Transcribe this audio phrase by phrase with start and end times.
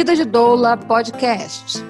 [0.00, 1.84] Vida de Doula Podcast.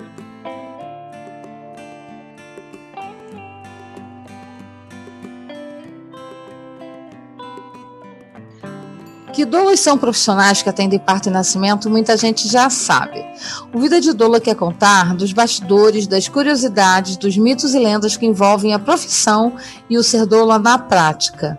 [9.33, 13.24] Que doulas são profissionais que atendem parto e nascimento, muita gente já sabe.
[13.73, 18.27] O Vida de Doula quer contar dos bastidores, das curiosidades, dos mitos e lendas que
[18.27, 19.55] envolvem a profissão
[19.88, 21.56] e o ser doula na prática.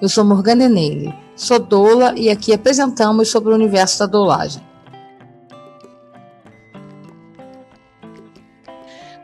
[0.00, 4.67] Eu sou Morgana Enele, sou doula e aqui apresentamos sobre o universo da doulagem.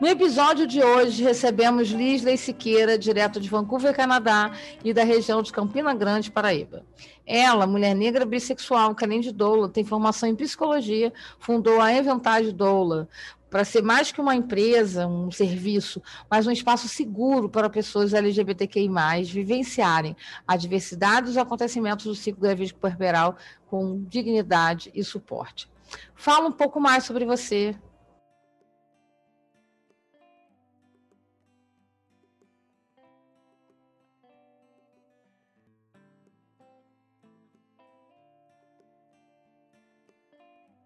[0.05, 4.51] No episódio de hoje, recebemos Lisley Siqueira, direto de Vancouver, Canadá,
[4.83, 6.85] e da região de Campina Grande, Paraíba.
[7.25, 13.09] Ela, mulher negra bissexual, que de doula, tem formação em psicologia, fundou a Inventage Doula,
[13.49, 18.87] para ser mais que uma empresa, um serviço, mas um espaço seguro para pessoas LGBTQI+,
[19.23, 20.15] vivenciarem
[20.47, 25.67] a diversidade dos acontecimentos do ciclo gravídico puerperal com dignidade e suporte.
[26.13, 27.75] Fala um pouco mais sobre você,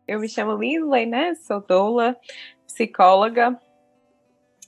[0.10, 1.36] Eu me chamo Lindsay, né?
[1.36, 2.18] Sou doula,
[2.66, 3.56] psicóloga,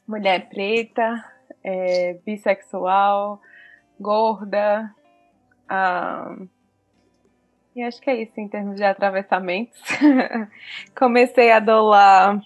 [0.07, 1.25] mulher preta,
[1.63, 3.41] é, bissexual,
[3.99, 4.93] gorda.
[7.75, 9.81] E acho que é isso em termos de atravessamentos.
[10.95, 12.39] Comecei a doular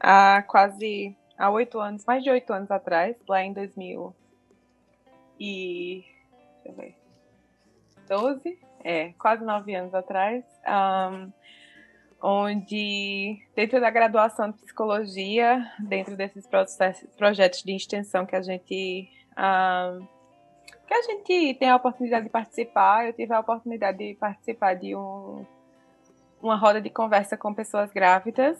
[0.00, 4.16] há quase há oito anos, mais de oito anos atrás, lá em 2000
[5.38, 6.02] e
[6.64, 6.96] deixa eu ver,
[8.08, 10.42] 12, é, quase nove anos atrás.
[10.66, 11.30] Um,
[12.20, 16.46] onde, dentro da graduação de psicologia, dentro desses
[17.16, 19.08] projetos de extensão que a gente.
[19.32, 20.06] Uh,
[20.86, 24.96] que a gente tem a oportunidade de participar, eu tive a oportunidade de participar de
[24.96, 25.44] um,
[26.40, 28.58] uma roda de conversa com pessoas grávidas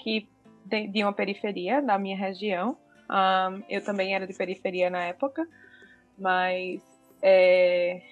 [0.00, 0.28] que
[0.64, 2.76] de, de uma periferia da minha região.
[3.08, 5.46] Um, eu também era de periferia na época,
[6.18, 6.82] mas
[7.22, 8.02] é,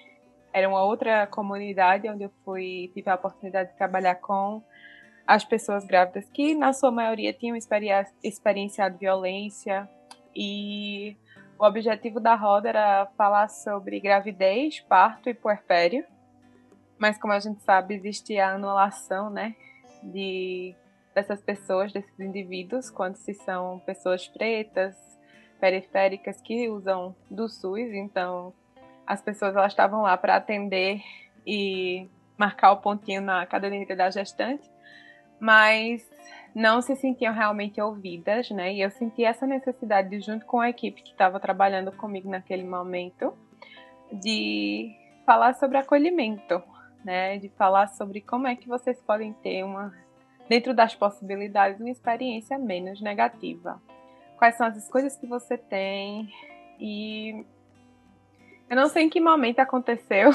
[0.53, 4.63] era uma outra comunidade onde eu fui tive a oportunidade de trabalhar com
[5.29, 7.55] as pessoas grávidas que, na sua maioria, tinham
[8.23, 9.87] experienciado violência.
[10.35, 11.15] E
[11.59, 16.03] o objetivo da roda era falar sobre gravidez, parto e puerpério.
[16.97, 19.55] Mas como a gente sabe, existe a anulação, né,
[20.01, 20.75] de
[21.13, 24.95] dessas pessoas, desses indivíduos, quando se são pessoas pretas,
[25.59, 28.51] periféricas que usam do SUS, então
[29.05, 31.03] as pessoas elas estavam lá para atender
[31.45, 34.67] e marcar o pontinho na caderneta da gestante,
[35.39, 36.07] mas
[36.53, 38.73] não se sentiam realmente ouvidas, né?
[38.73, 42.63] E eu senti essa necessidade, de, junto com a equipe que estava trabalhando comigo naquele
[42.63, 43.33] momento,
[44.11, 44.91] de
[45.25, 46.61] falar sobre acolhimento,
[47.03, 47.37] né?
[47.37, 49.93] De falar sobre como é que vocês podem ter uma,
[50.47, 53.81] dentro das possibilidades, uma experiência menos negativa.
[54.37, 56.29] Quais são as coisas que você tem
[56.79, 57.45] e
[58.69, 60.29] eu não sei em que momento aconteceu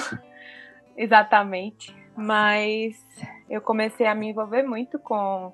[0.96, 3.04] exatamente, mas
[3.48, 5.52] eu comecei a me envolver muito com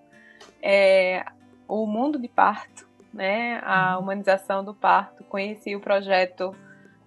[0.62, 1.24] é,
[1.66, 3.60] o mundo de parto, né?
[3.64, 4.02] A uhum.
[4.02, 5.24] humanização do parto.
[5.24, 6.54] Conheci o projeto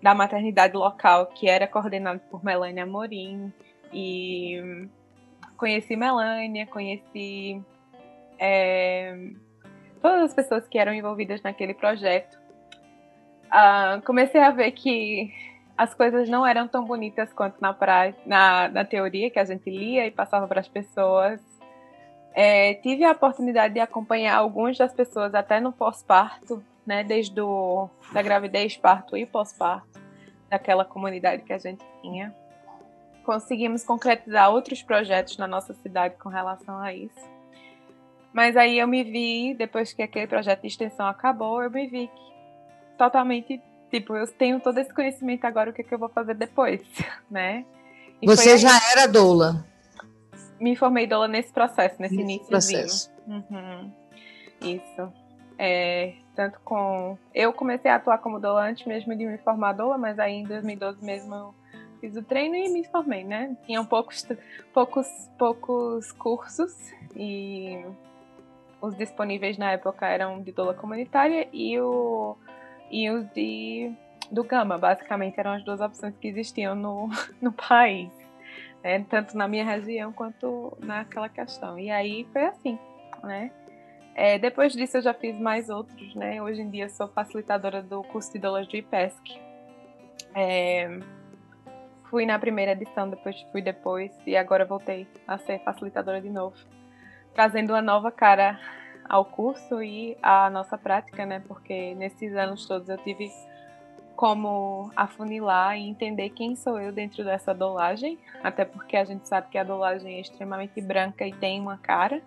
[0.01, 3.51] da maternidade local, que era coordenado por Melânia Amorim.
[3.91, 4.87] E
[5.55, 7.61] conheci Melânia, conheci
[8.39, 9.15] é,
[10.01, 12.37] todas as pessoas que eram envolvidas naquele projeto.
[13.47, 15.31] Uh, comecei a ver que
[15.77, 17.75] as coisas não eram tão bonitas quanto na,
[18.25, 21.41] na, na teoria que a gente lia e passava para as pessoas.
[22.33, 27.89] É, tive a oportunidade de acompanhar algumas das pessoas até no pós-parto, né, desde o,
[28.11, 29.99] da gravidez, parto e pós-parto,
[30.49, 32.33] daquela comunidade que a gente tinha.
[33.23, 37.31] Conseguimos concretizar outros projetos na nossa cidade com relação a isso.
[38.33, 42.09] Mas aí eu me vi, depois que aquele projeto de extensão acabou, eu me vi
[42.97, 43.61] totalmente
[43.93, 46.81] Tipo, eu tenho todo esse conhecimento agora, o que, é que eu vou fazer depois,
[47.29, 47.63] né?
[48.19, 49.63] E Você já era doula?
[50.59, 52.47] Me formei doula nesse processo, nesse, nesse início.
[52.47, 53.11] processo.
[53.27, 53.91] Uhum.
[54.61, 55.13] Isso.
[55.59, 57.19] É, tanto com...
[57.35, 60.43] Eu comecei a atuar como doula antes mesmo de me formar doula, mas aí em
[60.43, 61.55] 2012 mesmo eu
[62.01, 63.55] fiz o treino e me formei, né?
[63.63, 64.27] Tinham poucos,
[64.73, 65.07] poucos,
[65.37, 66.73] poucos cursos
[67.15, 67.85] e
[68.81, 72.35] os disponíveis na época eram de doula comunitária e o
[72.89, 73.91] e os de
[74.31, 74.77] do Gama.
[74.77, 77.09] Basicamente eram as duas opções que existiam no,
[77.41, 78.11] no país,
[78.83, 79.05] né?
[79.09, 81.77] tanto na minha região quanto naquela questão.
[81.77, 82.79] E aí foi assim,
[83.23, 83.51] né?
[84.15, 86.41] É, depois disso eu já fiz mais outros, né?
[86.41, 89.41] Hoje em dia sou facilitadora do curso de Dolas do IPESC.
[90.35, 90.99] É,
[92.09, 96.55] fui na primeira edição, depois fui depois e agora voltei a ser facilitadora de novo.
[97.33, 98.59] trazendo uma nova cara
[99.13, 101.39] ao curso e à nossa prática, né?
[101.47, 103.29] Porque nesses anos todos eu tive
[104.15, 109.49] como afunilar e entender quem sou eu dentro dessa dolagem, até porque a gente sabe
[109.51, 112.23] que a dolagem é extremamente branca e tem uma cara.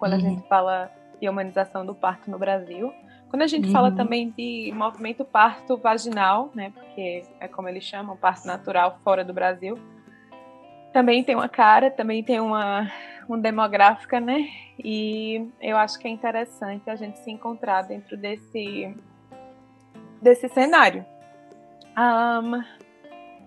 [0.00, 0.18] Quando uhum.
[0.18, 0.90] a gente fala
[1.20, 2.92] de humanização do parto no Brasil,
[3.28, 3.72] quando a gente uhum.
[3.72, 9.24] fala também de movimento parto vaginal, né, porque é como eles chamam, parto natural fora
[9.24, 9.78] do Brasil,
[10.92, 12.90] também tem uma cara, também tem uma,
[13.38, 14.48] demográfica, né?
[14.78, 18.94] E eu acho que é interessante a gente se encontrar dentro desse
[20.20, 21.04] desse cenário.
[21.96, 22.62] Um,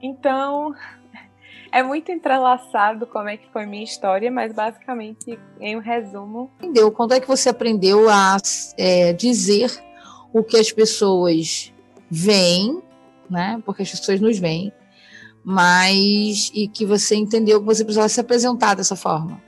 [0.02, 0.74] então,
[1.72, 6.52] é muito entrelaçado como é que foi minha história, mas basicamente, em um resumo.
[6.58, 6.92] Entendeu?
[6.92, 8.38] Quando é que você aprendeu a
[8.78, 9.72] é, dizer
[10.34, 11.72] o que as pessoas
[12.10, 12.82] veem,
[13.30, 13.62] né?
[13.66, 14.74] Porque as pessoas nos veem,
[15.44, 19.42] mas e que você entendeu que você precisava se apresentar dessa forma.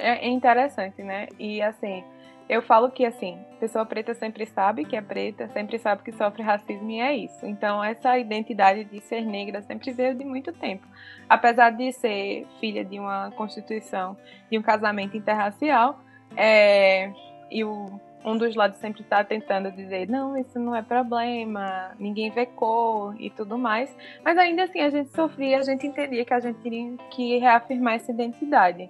[0.00, 1.26] É, interessante, né?
[1.38, 2.04] E assim,
[2.48, 6.42] eu falo que, assim, pessoa preta sempre sabe que é preta, sempre sabe que sofre
[6.42, 7.44] racismo e é isso.
[7.44, 10.86] Então, essa identidade de ser negra sempre veio de muito tempo.
[11.28, 14.16] Apesar de ser filha de uma constituição,
[14.50, 16.00] de um casamento interracial,
[16.34, 17.12] é,
[17.50, 22.30] e o, um dos lados sempre está tentando dizer: não, isso não é problema, ninguém
[22.30, 23.94] vê cor e tudo mais.
[24.24, 27.96] Mas ainda assim, a gente sofria, a gente entendia que a gente tinha que reafirmar
[27.96, 28.88] essa identidade.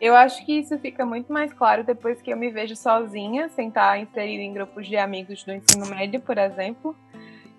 [0.00, 3.68] Eu acho que isso fica muito mais claro depois que eu me vejo sozinha, sem
[3.68, 6.96] estar inserida em grupos de amigos do ensino médio, por exemplo.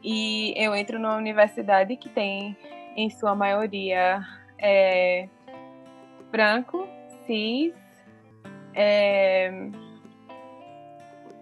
[0.03, 2.57] E eu entro numa universidade que tem,
[2.95, 4.25] em sua maioria,
[4.57, 5.29] é,
[6.31, 6.87] branco,
[7.27, 7.75] cis,
[8.73, 9.51] é,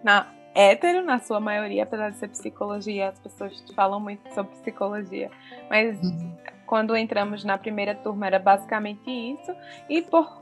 [0.04, 5.30] na, hétero, na sua maioria, apesar de ser psicologia, as pessoas falam muito sobre psicologia.
[5.70, 6.36] Mas uhum.
[6.66, 9.54] quando entramos na primeira turma era basicamente isso.
[9.88, 10.40] E por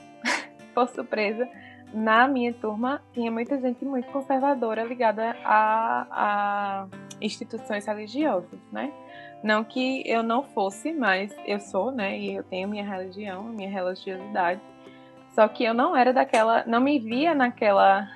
[0.78, 1.48] por surpresa,
[1.92, 6.86] na minha turma tinha muita gente muito conservadora ligada a, a
[7.20, 8.92] instituições religiosas, né?
[9.42, 12.16] Não que eu não fosse, mas eu sou, né?
[12.16, 14.60] E eu tenho minha religião, minha religiosidade.
[15.34, 18.08] Só que eu não era daquela, não me via naquela,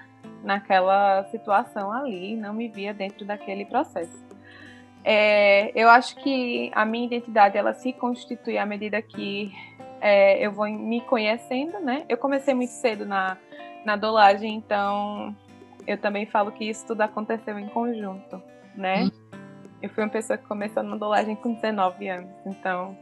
[0.44, 4.22] naquela situação ali, não me via dentro daquele processo.
[5.04, 9.52] É, eu acho que a minha identidade ela se constitui à medida que
[10.02, 12.04] é, eu vou me conhecendo, né?
[12.08, 13.38] Eu comecei muito cedo na,
[13.84, 15.34] na dolagem, então
[15.86, 18.42] eu também falo que isso tudo aconteceu em conjunto,
[18.74, 19.04] né?
[19.04, 19.10] Hum.
[19.80, 22.98] Eu fui uma pessoa que começou na dolagem com 19 anos, então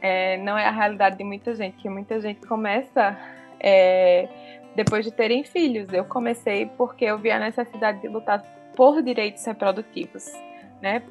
[0.00, 3.18] é, não é a realidade de muita gente, que muita gente começa
[3.58, 4.28] é,
[4.76, 5.92] depois de terem filhos.
[5.92, 8.40] Eu comecei porque eu vi a necessidade de lutar
[8.76, 10.30] por direitos reprodutivos,
[10.80, 11.02] né?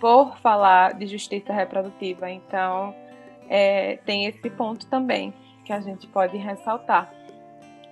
[0.00, 2.28] Por falar de justiça reprodutiva.
[2.28, 2.92] Então,
[3.54, 7.12] é, tem esse ponto também que a gente pode ressaltar.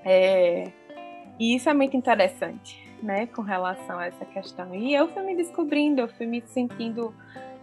[0.02, 0.72] É,
[1.38, 4.74] e isso é muito interessante, né, com relação a essa questão.
[4.74, 7.14] E eu fui me descobrindo, eu fui me sentindo,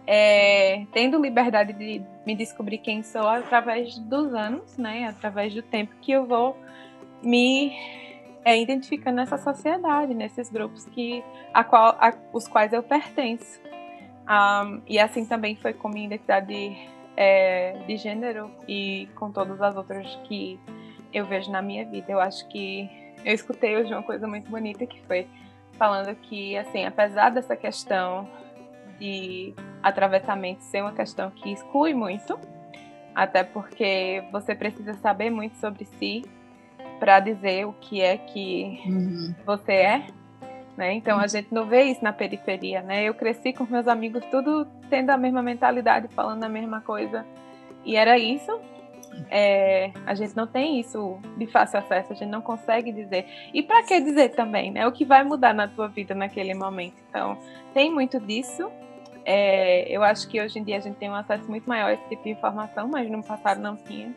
[0.06, 5.92] é, tendo liberdade de me descobrir quem sou através dos anos, né, através do tempo
[6.00, 6.56] que eu vou
[7.20, 7.72] me
[8.44, 13.60] é, identificando nessa sociedade, nesses grupos que a qual, a, os quais eu pertenço.
[14.30, 16.76] Um, e assim também foi com minha identidade
[17.20, 20.58] é, de gênero e com todas as outras que
[21.12, 22.12] eu vejo na minha vida.
[22.12, 22.88] Eu acho que
[23.24, 25.26] eu escutei hoje uma coisa muito bonita que foi
[25.72, 28.28] falando que, assim, apesar dessa questão
[29.00, 32.38] de atravessamento ser uma questão que exclui muito,
[33.12, 36.22] até porque você precisa saber muito sobre si
[37.00, 39.34] para dizer o que é que uhum.
[39.44, 40.06] você é,
[40.78, 40.92] né?
[40.94, 43.02] Então a gente não vê isso na periferia, né?
[43.02, 47.26] Eu cresci com meus amigos tudo tendo a mesma mentalidade, falando a mesma coisa,
[47.84, 48.60] e era isso.
[49.28, 53.26] É, a gente não tem isso de fácil acesso, a gente não consegue dizer.
[53.52, 54.86] E para que dizer também, né?
[54.86, 57.02] O que vai mudar na tua vida naquele momento.
[57.08, 57.36] Então,
[57.74, 58.70] tem muito disso.
[59.24, 61.94] É, eu acho que hoje em dia a gente tem um acesso muito maior a
[61.94, 64.14] esse tipo de informação, mas no passado não tinha.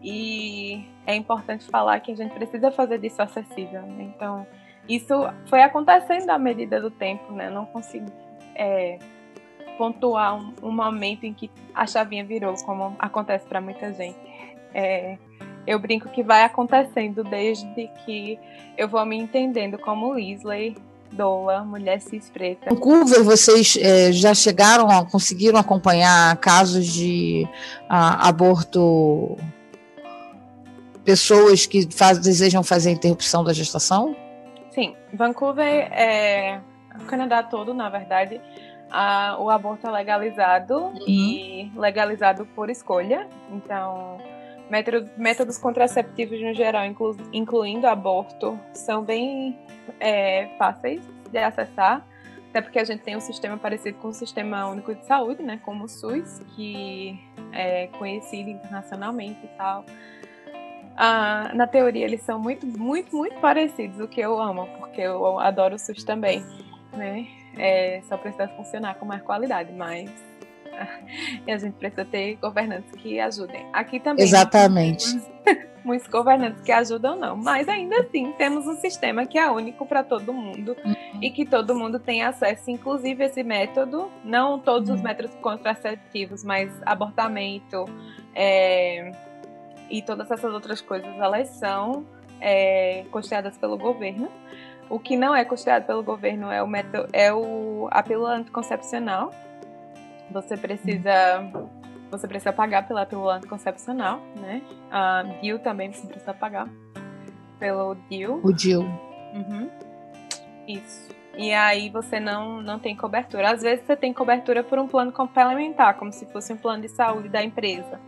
[0.00, 3.82] E é importante falar que a gente precisa fazer disso acessível.
[3.82, 4.12] Né?
[4.14, 4.46] Então,
[4.88, 5.14] isso
[5.46, 7.48] foi acontecendo à medida do tempo, né?
[7.48, 8.06] não consigo
[8.54, 8.98] é,
[9.78, 14.18] pontuar um, um, momento em que a chavinha virou, como acontece para muita gente.
[14.72, 15.16] É,
[15.66, 18.38] eu brinco que vai acontecendo desde que
[18.76, 20.76] eu vou me entendendo como Lisley,
[21.10, 22.68] doa, mulher cis preta.
[22.68, 27.48] No Vancouver, vocês é, já chegaram, a, conseguiram acompanhar casos de
[27.88, 29.36] a, aborto,
[31.04, 34.14] pessoas que faz, desejam fazer interrupção da gestação?
[34.74, 36.60] Sim, Vancouver é
[37.00, 38.40] o Canadá todo, na verdade,
[38.90, 40.98] a, o aborto é legalizado uhum.
[41.06, 43.28] e legalizado por escolha.
[43.50, 44.18] Então,
[44.70, 49.58] Métodos, métodos contraceptivos no geral, inclu, incluindo aborto, são bem
[50.00, 52.04] é, fáceis de acessar,
[52.48, 55.60] até porque a gente tem um sistema parecido com o Sistema Único de Saúde, né,
[55.64, 57.18] como o SUS, que
[57.52, 59.84] é conhecido internacionalmente e tal.
[60.96, 65.38] Ah, na teoria, eles são muito, muito, muito parecidos, o que eu amo, porque eu
[65.40, 66.44] adoro o SUS também,
[66.92, 67.26] né?
[67.56, 70.10] É, só precisa funcionar com mais qualidade, mas
[71.46, 73.66] e a gente precisa ter governantes que ajudem.
[73.72, 74.24] Aqui também.
[74.24, 75.06] Exatamente.
[75.84, 77.36] Muitos governantes que ajudam, não.
[77.36, 80.94] Mas ainda assim, temos um sistema que é único para todo mundo uhum.
[81.20, 84.94] e que todo mundo tem acesso, inclusive esse método, não todos uhum.
[84.96, 87.84] os métodos contraceptivos, mas abortamento
[88.34, 89.12] é,
[89.90, 92.04] e todas essas outras coisas, elas são
[92.40, 94.30] é, custeadas pelo governo.
[94.88, 99.32] O que não é custeado pelo governo é o, método, é o a pílula anticoncepcional,
[100.30, 101.50] você precisa
[102.10, 104.62] você precisa pagar pela pílula anticoncepcional, né?
[104.90, 106.68] A DIU também você precisa pagar
[107.58, 108.40] pelo DIU.
[108.44, 108.82] O DIU.
[108.82, 109.68] Uhum.
[110.68, 111.08] Isso.
[111.36, 113.50] E aí você não, não tem cobertura.
[113.50, 116.88] Às vezes você tem cobertura por um plano complementar, como se fosse um plano de
[116.88, 117.98] saúde da empresa.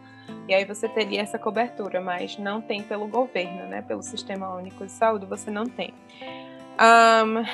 [0.48, 3.82] E aí você teria essa cobertura, mas não tem pelo governo, né?
[3.82, 5.92] Pelo Sistema Único de Saúde, você não tem.
[6.78, 7.44] Um,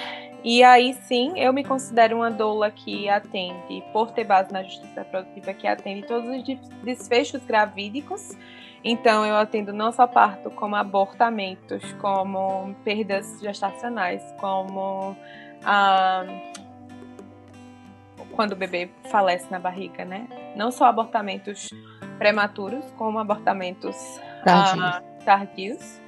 [0.44, 5.04] e aí sim, eu me considero uma doula que atende, por ter base na justiça
[5.04, 6.42] produtiva, que atende todos os
[6.82, 8.36] desfechos gravídicos.
[8.84, 15.16] Então, eu atendo não só parto, como abortamentos, como perdas gestacionais, como
[18.32, 20.26] quando o bebê falece na barriga, né?
[20.56, 21.68] Não só abortamentos
[22.22, 23.96] prematuros, como abortamentos
[24.44, 24.84] tardios.
[24.84, 26.00] Ah, tardios.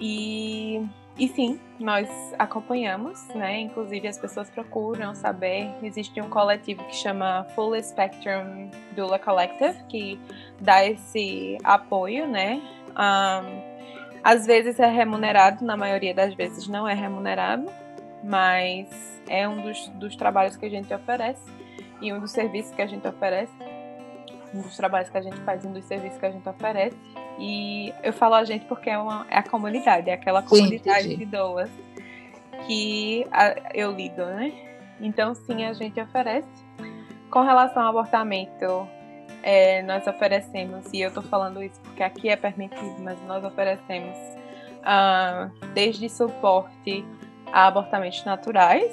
[0.00, 0.86] E
[1.18, 3.60] e sim, nós acompanhamos, né?
[3.60, 5.70] Inclusive as pessoas procuram saber.
[5.82, 10.18] Existe um coletivo que chama Full Spectrum Doula Collective que
[10.58, 12.62] dá esse apoio, né?
[12.90, 13.72] Um,
[14.24, 17.70] às vezes é remunerado, na maioria das vezes não é remunerado,
[18.24, 18.88] mas
[19.28, 21.42] é um dos, dos trabalhos que a gente oferece
[22.00, 23.52] e um dos serviços que a gente oferece,
[24.60, 26.96] dos trabalhos que a gente faz e um dos serviços que a gente oferece.
[27.38, 31.16] E eu falo a gente porque é, uma, é a comunidade, é aquela comunidade sim,
[31.16, 31.70] de doas
[32.66, 34.52] que a, eu lido, né?
[35.00, 36.48] Então, sim, a gente oferece.
[37.30, 38.86] Com relação ao abortamento,
[39.42, 44.16] é, nós oferecemos, e eu estou falando isso porque aqui é permitido, mas nós oferecemos
[44.82, 47.04] uh, desde suporte
[47.52, 48.92] a abortamentos naturais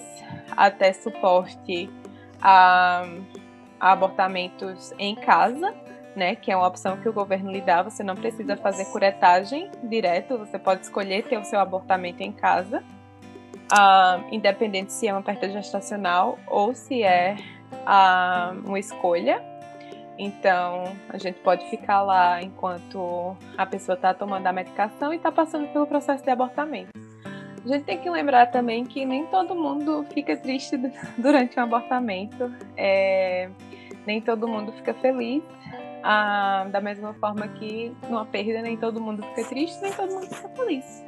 [0.56, 1.90] até suporte
[2.42, 3.06] a,
[3.80, 5.74] a abortamentos em casa
[6.16, 6.36] né?
[6.36, 7.82] Que é uma opção que o governo lhe dá.
[7.82, 12.84] Você não precisa fazer curetagem direto, você pode escolher ter o seu abortamento em casa,
[13.72, 17.36] uh, independente se é uma perda gestacional ou se é
[17.72, 19.42] uh, uma escolha.
[20.22, 25.32] Então, a gente pode ficar lá enquanto a pessoa está tomando a medicação e está
[25.32, 26.92] passando pelo processo de abortamento.
[27.64, 30.76] A gente tem que lembrar também que nem todo mundo fica triste
[31.18, 33.50] durante um abortamento, é,
[34.10, 35.44] nem todo mundo fica feliz
[36.02, 40.26] ah, da mesma forma que numa perda nem todo mundo fica triste, nem todo mundo
[40.26, 41.06] fica feliz.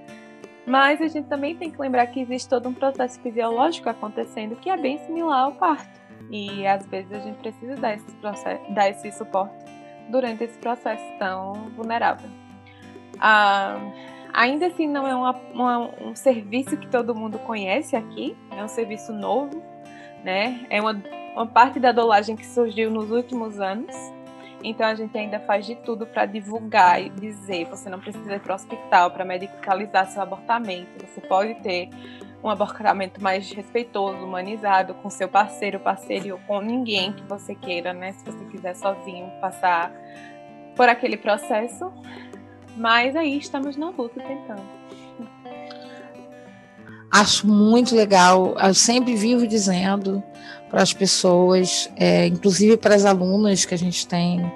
[0.67, 4.70] Mas a gente também tem que lembrar que existe todo um processo fisiológico acontecendo que
[4.70, 6.00] é bem similar ao parto.
[6.29, 9.65] E às vezes a gente precisa dar esse, processo, dar esse suporte
[10.10, 12.29] durante esse processo tão vulnerável.
[13.20, 13.79] Ah,
[14.31, 18.67] ainda assim, não é uma, uma, um serviço que todo mundo conhece aqui, é um
[18.67, 19.63] serviço novo,
[20.24, 20.67] né?
[20.70, 21.01] É uma,
[21.33, 23.95] uma parte da dolagem que surgiu nos últimos anos.
[24.63, 28.39] Então a gente ainda faz de tudo para divulgar e dizer, você não precisa ir
[28.39, 31.05] para o hospital para medicalizar seu abortamento.
[31.05, 31.89] Você pode ter
[32.43, 38.13] um abortamento mais respeitoso, humanizado com seu parceiro, parceiro com ninguém que você queira, né?
[38.13, 39.91] Se você quiser sozinho passar
[40.75, 41.91] por aquele processo.
[42.77, 44.81] Mas aí estamos na luta tentando.
[47.11, 48.55] Acho muito legal.
[48.57, 50.23] Eu sempre vivo dizendo
[50.72, 54.50] para as pessoas, é, inclusive para as alunas que a gente tem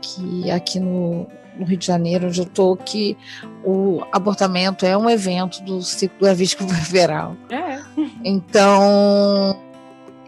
[0.00, 1.26] que aqui no,
[1.58, 3.18] no Rio de Janeiro, onde eu estou, que
[3.64, 7.36] o abortamento é um evento do ciclo avístico primaveral.
[7.50, 7.80] É.
[8.24, 9.60] Então,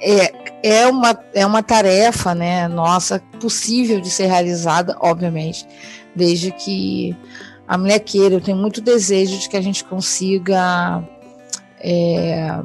[0.01, 5.67] é, é, uma, é uma tarefa né, nossa possível de ser realizada, obviamente,
[6.15, 7.17] desde que
[7.67, 8.35] a mulher queira.
[8.35, 11.03] Eu tenho muito desejo de que a gente consiga,
[11.81, 12.59] é,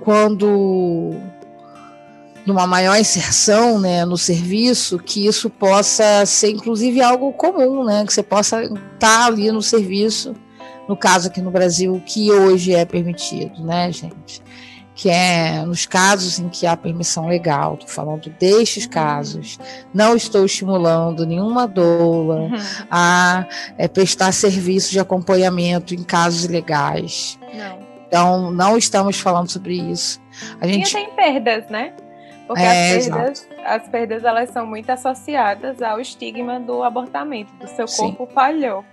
[0.00, 1.16] quando
[2.46, 8.12] numa maior inserção né, no serviço, que isso possa ser inclusive algo comum, né, que
[8.12, 10.34] você possa estar ali no serviço,
[10.88, 14.42] no caso aqui no Brasil, que hoje é permitido, né, gente?
[14.94, 18.90] que é nos casos em que há permissão legal, estou falando destes uhum.
[18.90, 19.58] casos,
[19.92, 22.56] não estou estimulando nenhuma doula uhum.
[22.90, 23.46] a
[23.78, 27.38] é, prestar serviço de acompanhamento em casos ilegais.
[27.54, 27.92] Não.
[28.06, 30.20] Então, não estamos falando sobre isso.
[30.60, 30.90] A gente...
[30.90, 31.94] E tem perdas, né?
[32.54, 37.68] Porque é, as, perdas, as perdas elas são muito associadas ao estigma do abortamento, do
[37.68, 38.34] seu corpo Sim.
[38.34, 38.84] falhou.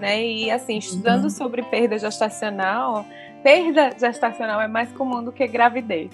[0.00, 0.22] Né?
[0.22, 1.30] E assim, estudando uhum.
[1.30, 3.04] sobre perda gestacional,
[3.42, 6.10] perda gestacional é mais comum do que gravidez.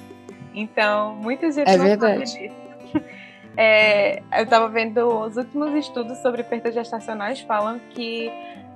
[0.54, 2.28] Então, muita gente é não verdade.
[2.28, 2.60] sabe disso.
[3.56, 8.30] É, eu estava vendo os últimos estudos sobre perdas gestacionais falam que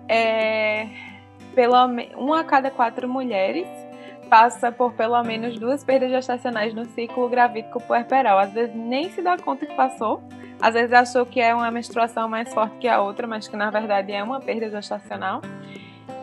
[0.08, 0.88] é,
[1.54, 1.74] pelo,
[2.16, 3.68] uma a cada quatro mulheres
[4.24, 8.38] passa por pelo menos duas perdas gestacionais no ciclo gravídico puerperal.
[8.38, 10.22] Às vezes nem se dá conta que passou,
[10.60, 13.70] às vezes achou que é uma menstruação mais forte que a outra, mas que na
[13.70, 15.42] verdade é uma perda gestacional.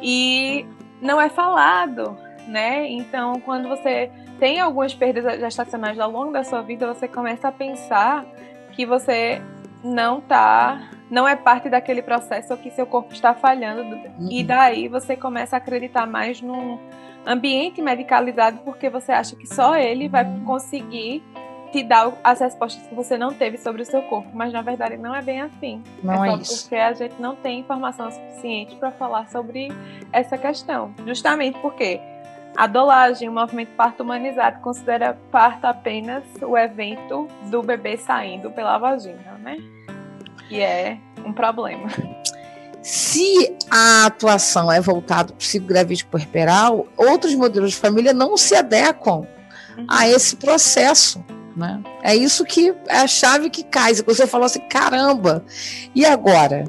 [0.01, 0.65] E
[1.01, 2.17] não é falado,
[2.48, 2.88] né?
[2.89, 7.51] Então, quando você tem algumas perdas gestacionais ao longo da sua vida, você começa a
[7.51, 8.25] pensar
[8.72, 9.41] que você
[9.84, 13.96] não tá, não é parte daquele processo que seu corpo está falhando.
[13.96, 14.29] Uhum.
[14.31, 16.79] E daí você começa a acreditar mais num
[17.25, 21.23] ambiente medicalizado porque você acha que só ele vai conseguir
[21.71, 24.97] te dar as respostas que você não teve sobre o seu corpo, mas na verdade
[24.97, 25.81] não é bem assim.
[26.03, 26.61] Não é, é só isso.
[26.63, 29.69] porque a gente não tem informação suficiente para falar sobre
[30.11, 30.93] essa questão.
[31.05, 31.99] Justamente porque
[32.55, 38.77] a dolagem, o movimento parto humanizado, considera parto apenas o evento do bebê saindo pela
[38.77, 39.57] vagina, né?
[40.49, 41.87] E é um problema.
[42.81, 48.35] Se a atuação é voltada para o ciclo gravídico puerperal, outros modelos de família não
[48.35, 49.27] se adequam
[49.77, 49.85] uhum.
[49.88, 51.23] a esse processo.
[51.55, 51.81] Né?
[52.01, 53.93] É isso que é a chave que cai.
[53.93, 55.45] Você falou assim, caramba,
[55.93, 56.65] e agora?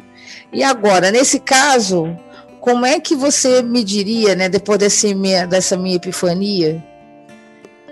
[0.53, 2.15] E agora, nesse caso,
[2.61, 6.85] como é que você me diria, né, depois desse minha, dessa minha epifania,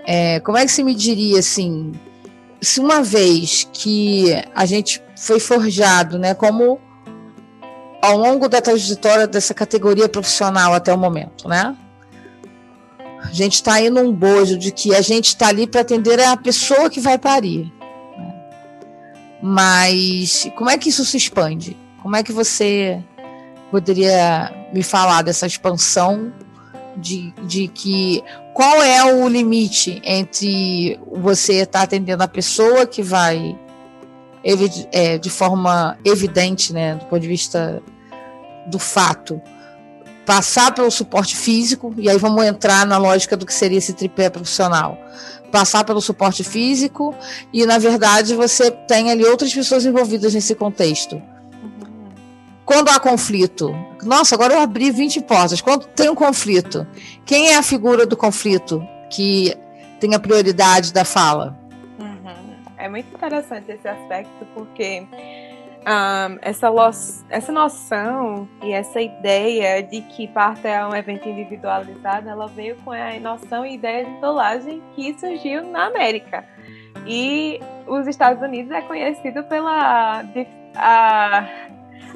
[0.05, 1.91] é, como é que você me diria assim,
[2.61, 6.79] se uma vez que a gente foi forjado, né, como
[8.01, 11.75] ao longo da trajetória dessa categoria profissional até o momento, né?
[13.23, 16.35] A gente está aí num bojo de que a gente está ali para atender a
[16.35, 17.71] pessoa que vai parir.
[18.17, 18.33] Né?
[19.41, 21.77] Mas como é que isso se expande?
[22.01, 23.01] Como é que você
[23.69, 26.33] poderia me falar dessa expansão
[26.97, 33.01] de, de que qual é o limite entre você estar tá atendendo a pessoa que
[33.01, 33.57] vai
[34.43, 37.81] é, de forma evidente, né, do ponto de vista
[38.67, 39.41] do fato,
[40.25, 44.29] passar pelo suporte físico, e aí vamos entrar na lógica do que seria esse tripé
[44.29, 44.97] profissional.
[45.51, 47.13] Passar pelo suporte físico,
[47.51, 51.21] e na verdade você tem ali outras pessoas envolvidas nesse contexto.
[52.65, 55.59] Quando há conflito, nossa, agora eu abri 20 portas.
[55.59, 56.87] Quando tem um conflito,
[57.25, 59.53] quem é a figura do conflito que
[59.99, 61.60] tem a prioridade da fala?
[62.81, 65.05] É muito interessante esse aspecto, porque
[65.81, 66.67] um, essa,
[67.29, 72.91] essa noção e essa ideia de que parto é um evento individualizado, ela veio com
[72.91, 76.43] a noção e ideia de dolagem que surgiu na América.
[77.05, 80.23] E os Estados Unidos é conhecido pela
[80.75, 81.47] a,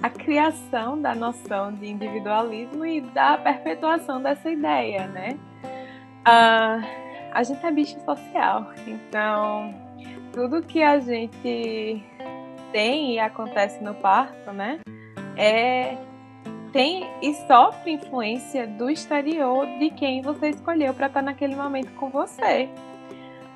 [0.02, 5.38] a criação da noção de individualismo e da perpetuação dessa ideia, né?
[6.28, 9.85] Uh, a gente é bicho social, então
[10.36, 12.04] tudo que a gente
[12.74, 14.80] tem e acontece no parto, né?
[15.38, 15.98] É
[16.74, 21.90] tem e sofre influência do exterior de quem você escolheu para estar tá naquele momento
[21.94, 22.68] com você.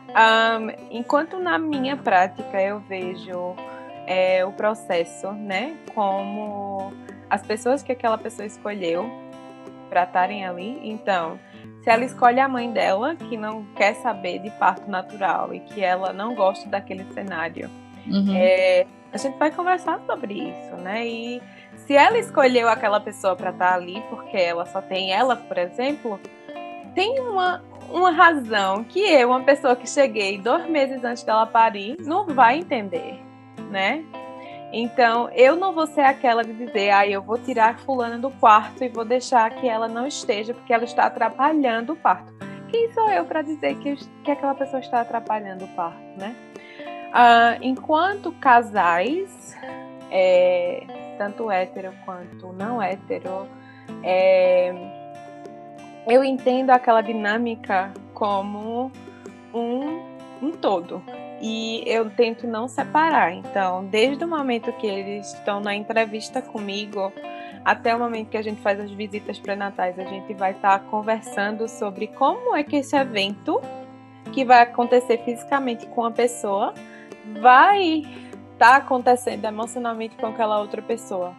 [0.08, 3.56] Um, enquanto na minha prática eu vejo
[4.08, 6.94] é, o processo, né, como
[7.30, 9.12] as pessoas que aquela pessoa escolheu
[9.90, 11.38] para estarem ali, então
[11.84, 15.82] se ela escolhe a mãe dela, que não quer saber de parto natural e que
[15.82, 17.70] ela não gosta daquele cenário,
[18.08, 18.36] uhum.
[18.36, 21.08] é, a gente vai conversar sobre isso, né?
[21.08, 21.42] E
[21.78, 25.58] se ela escolheu aquela pessoa para estar tá ali porque ela só tem ela, por
[25.58, 26.20] exemplo,
[26.94, 31.96] tem uma, uma razão que eu, uma pessoa que cheguei dois meses antes dela parir,
[32.02, 33.20] não vai entender,
[33.72, 34.04] né?
[34.72, 38.84] Então, eu não vou ser aquela de dizer, ah, eu vou tirar fulana do quarto
[38.84, 42.32] e vou deixar que ela não esteja porque ela está atrapalhando o parto.
[42.70, 46.36] Quem sou eu para dizer que, que aquela pessoa está atrapalhando o parto, né?
[47.10, 49.58] Uh, enquanto casais,
[50.12, 50.84] é,
[51.18, 53.48] tanto hétero quanto não hétero,
[54.04, 54.72] é,
[56.08, 58.92] eu entendo aquela dinâmica como
[59.52, 60.00] um,
[60.40, 61.02] um todo
[61.42, 63.34] e eu tento não separar.
[63.34, 67.12] Então, desde o momento que eles estão na entrevista comigo
[67.64, 70.86] até o momento que a gente faz as visitas pré-natais, a gente vai estar tá
[70.86, 73.62] conversando sobre como é que esse evento
[74.32, 76.74] que vai acontecer fisicamente com a pessoa
[77.42, 81.34] vai estar tá acontecendo emocionalmente com aquela outra pessoa,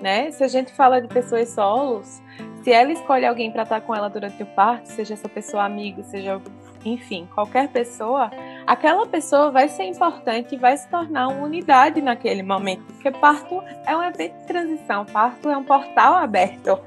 [0.00, 0.30] né?
[0.30, 2.22] Se a gente fala de pessoas solos,
[2.62, 5.64] se ela escolhe alguém para estar tá com ela durante o parto, seja essa pessoa
[5.64, 6.40] amigo, seja
[6.84, 8.30] enfim, qualquer pessoa,
[8.70, 13.60] aquela pessoa vai ser importante e vai se tornar uma unidade naquele momento, porque parto
[13.84, 16.78] é um evento de transição, parto é um portal aberto,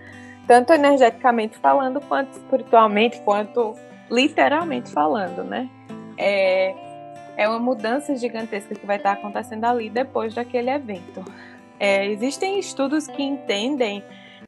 [0.48, 3.76] tanto energeticamente falando, quanto espiritualmente, quanto
[4.10, 5.70] literalmente falando, né?
[6.18, 6.74] É,
[7.36, 11.22] é uma mudança gigantesca que vai estar acontecendo ali depois daquele evento.
[11.78, 14.02] É, existem estudos que entendem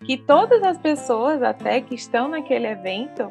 [0.06, 3.30] que todas as pessoas até que estão naquele evento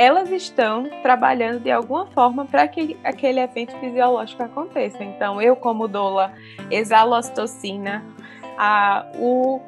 [0.00, 5.04] elas estão trabalhando de alguma forma para que aquele evento fisiológico aconteça.
[5.04, 6.32] Então, eu, como doula,
[6.70, 8.02] exalo ocitocina,
[8.56, 9.60] a, o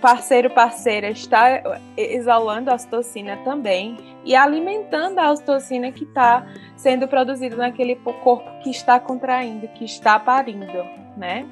[0.00, 1.62] parceiro parceira está
[1.96, 8.70] exalando a ocitocina também e alimentando a ocitocina que está sendo produzida naquele corpo que
[8.70, 10.84] está contraindo, que está parindo,
[11.16, 11.46] né?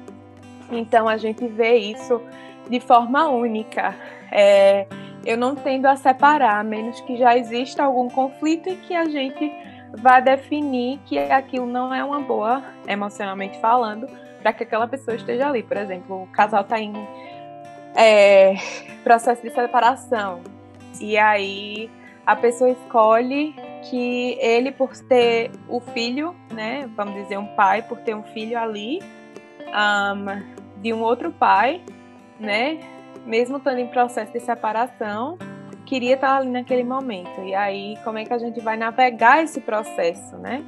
[0.69, 2.21] Então a gente vê isso
[2.69, 3.95] de forma única.
[4.29, 4.85] É,
[5.25, 9.05] eu não tendo a separar, a menos que já exista algum conflito e que a
[9.05, 9.51] gente
[9.97, 14.07] vá definir que aquilo não é uma boa, emocionalmente falando,
[14.41, 15.63] para que aquela pessoa esteja ali.
[15.63, 16.93] Por exemplo, o casal está em
[17.95, 18.55] é,
[19.03, 20.41] processo de separação
[20.99, 21.89] e aí
[22.25, 23.55] a pessoa escolhe
[23.89, 28.57] que ele, por ter o filho, né, vamos dizer um pai, por ter um filho
[28.57, 28.99] ali
[29.67, 31.81] um, de um outro pai,
[32.39, 32.79] né,
[33.25, 35.37] mesmo estando em processo de separação,
[35.85, 37.41] queria estar ali naquele momento.
[37.41, 40.63] E aí, como é que a gente vai navegar esse processo, né?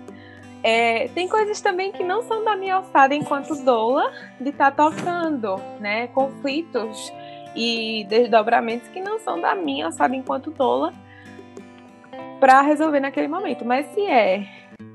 [0.64, 4.90] É, tem coisas também que não são da minha alçada enquanto doula de estar tá
[4.90, 6.08] tocando, né?
[6.08, 7.14] Conflitos
[7.56, 10.94] e desdobramentos que não são da minha alçada enquanto doula
[12.40, 13.66] para resolver naquele momento.
[13.66, 14.46] Mas se é,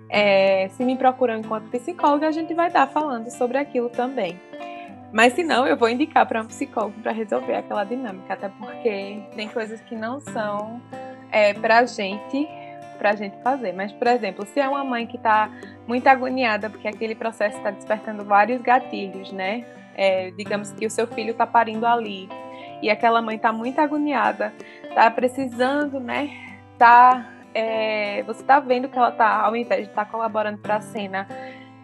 [0.09, 4.38] é, se me procuram enquanto psicóloga, a gente vai estar tá falando sobre aquilo também.
[5.12, 9.22] Mas se não, eu vou indicar para um psicólogo para resolver aquela dinâmica, até porque
[9.37, 10.81] tem coisas que não são
[11.31, 12.48] é, para a gente
[13.03, 13.72] para gente fazer.
[13.72, 15.51] Mas, por exemplo, se é uma mãe que está
[15.88, 19.66] muito agoniada porque aquele processo está despertando vários gatilhos, né?
[19.94, 22.29] É, digamos que o seu filho está parindo ali
[22.81, 26.31] e aquela mãe está muito agoniada, está precisando, né?
[26.79, 30.77] Tá, é, você está vendo que ela está, ao invés de estar tá colaborando para
[30.77, 31.27] a cena,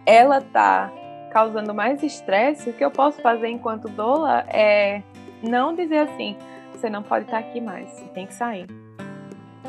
[0.07, 0.91] ela está
[1.29, 5.03] causando mais estresse, o que eu posso fazer enquanto doula é
[5.43, 6.37] não dizer assim,
[6.73, 8.67] você não pode estar aqui mais, você tem que sair.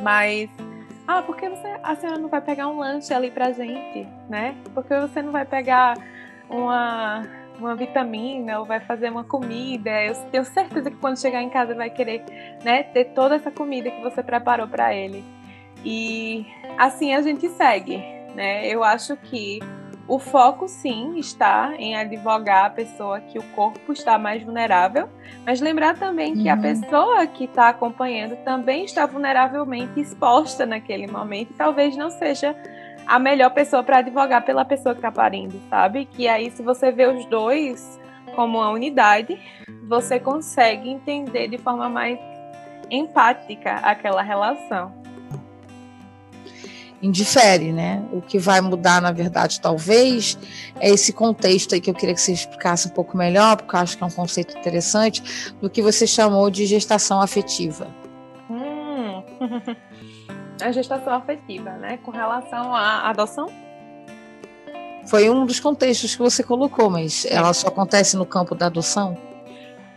[0.01, 0.49] Mas,
[1.07, 4.55] ah, por que você, a senhora não vai pegar um lanche ali pra gente, né?
[4.73, 5.97] Porque você não vai pegar
[6.49, 9.89] uma, uma vitamina ou vai fazer uma comida?
[10.03, 12.23] Eu tenho certeza que quando chegar em casa vai querer,
[12.63, 15.23] né, ter toda essa comida que você preparou para ele.
[15.83, 16.45] E
[16.77, 17.97] assim a gente segue,
[18.35, 18.67] né?
[18.67, 19.59] Eu acho que
[20.09, 25.07] o foco, sim, está em advogar a pessoa que o corpo está mais vulnerável,
[25.45, 26.61] mas lembrar também que a uhum.
[26.61, 32.55] pessoa que está acompanhando também está vulneravelmente exposta naquele momento e talvez não seja
[33.05, 36.05] a melhor pessoa para advogar pela pessoa que está parindo, sabe?
[36.05, 37.99] Que aí, se você vê os dois
[38.35, 39.39] como uma unidade,
[39.87, 42.19] você consegue entender de forma mais
[42.89, 44.98] empática aquela relação
[47.01, 48.03] indifere, né?
[48.11, 50.37] O que vai mudar, na verdade, talvez,
[50.79, 53.79] é esse contexto aí que eu queria que você explicasse um pouco melhor, porque eu
[53.79, 57.87] acho que é um conceito interessante, do que você chamou de gestação afetiva.
[58.49, 59.23] Hum.
[60.61, 61.97] a gestação afetiva, né?
[61.97, 63.47] Com relação à adoção?
[65.07, 69.17] Foi um dos contextos que você colocou, mas ela só acontece no campo da adoção?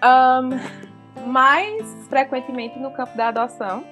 [0.02, 3.84] Um, mais frequentemente no campo da adoção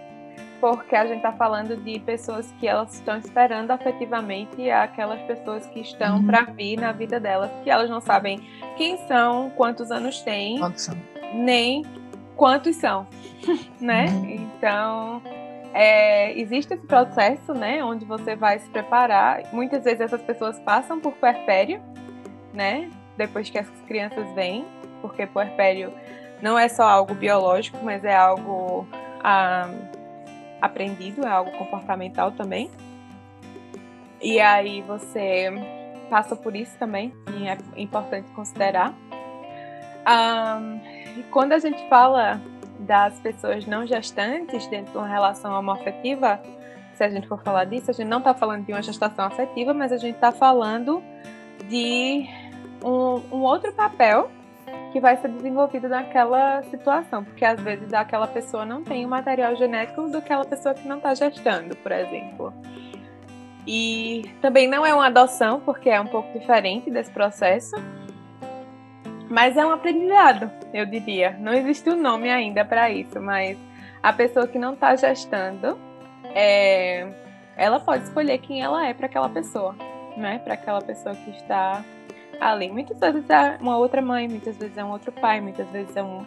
[0.61, 5.81] porque a gente está falando de pessoas que elas estão esperando afetivamente aquelas pessoas que
[5.81, 6.27] estão uhum.
[6.27, 8.41] para vir na vida delas, que elas não sabem
[8.77, 10.97] quem são, quantos anos têm, quantos são?
[11.35, 11.85] nem
[12.37, 13.07] quantos são,
[13.81, 14.07] né?
[14.07, 14.31] Uhum.
[14.31, 15.23] Então
[15.73, 19.43] é, existe esse processo, né, onde você vai se preparar.
[19.53, 21.81] Muitas vezes essas pessoas passam por puerpério,
[22.53, 22.91] né?
[23.17, 24.65] Depois que as crianças vêm,
[25.01, 25.93] porque puerpério
[26.43, 28.87] não é só algo biológico, mas é algo
[29.23, 29.69] ah,
[30.61, 32.71] aprendido, é algo comportamental também.
[34.21, 35.51] E aí você
[36.11, 38.95] passa por isso também, e é importante considerar.
[40.07, 40.81] Um,
[41.19, 42.41] e quando a gente fala
[42.81, 46.41] das pessoas não gestantes dentro de uma relação homoafetiva,
[46.95, 49.73] se a gente for falar disso, a gente não está falando de uma gestação afetiva,
[49.73, 51.03] mas a gente está falando
[51.69, 52.27] de
[52.85, 54.31] um, um outro papel
[54.93, 59.55] que vai ser desenvolvido naquela situação, porque às vezes aquela pessoa não tem o material
[59.57, 62.53] genético do aquela pessoa que não está gestando, por exemplo.
[63.67, 67.77] E também não é uma adoção, porque é um pouco diferente desse processo.
[69.29, 71.37] Mas é um aprendizado, eu diria.
[71.39, 73.57] Não existe um nome ainda para isso, mas
[74.03, 75.79] a pessoa que não está gestando,
[76.35, 77.07] é,
[77.57, 79.77] ela pode escolher quem ela é para aquela pessoa,
[80.17, 80.41] né?
[80.41, 81.85] Para aquela pessoa que está
[82.41, 82.71] ali.
[82.71, 86.03] Muitas vezes é uma outra mãe, muitas vezes é um outro pai, muitas vezes é
[86.03, 86.25] um,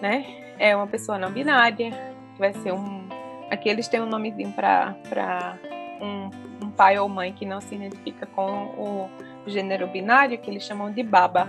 [0.00, 0.24] né?
[0.58, 1.90] É uma pessoa não binária,
[2.32, 3.08] que vai ser um.
[3.50, 5.58] Aqui eles têm um nomezinho para
[6.00, 6.30] um,
[6.64, 9.10] um pai ou mãe que não se identifica com o
[9.46, 11.48] gênero binário, que eles chamam de baba.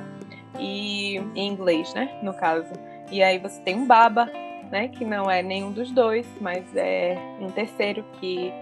[0.60, 2.20] E em inglês, né?
[2.22, 2.72] No caso.
[3.12, 4.30] E aí você tem um baba,
[4.70, 4.88] né?
[4.88, 8.54] Que não é nenhum dos dois, mas é um terceiro que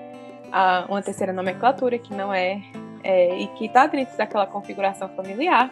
[0.87, 2.61] uma terceira nomenclatura que não é,
[3.03, 5.71] é e que está dentro daquela configuração familiar.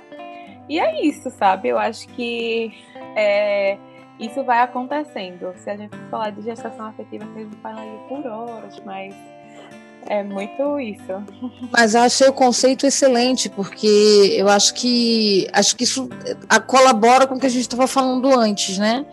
[0.68, 1.70] E é isso, sabe?
[1.70, 2.72] Eu acho que
[3.16, 3.78] é,
[4.20, 5.54] isso vai acontecendo.
[5.58, 9.16] Se a gente falar de gestação afetiva, a gente fala aí por horas, mas
[10.08, 11.24] é muito isso.
[11.72, 16.10] Mas eu achei o conceito excelente, porque eu acho que acho que isso
[16.68, 19.06] colabora com o que a gente estava falando antes, né?